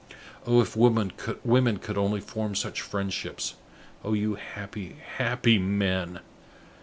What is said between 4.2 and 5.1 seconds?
happy,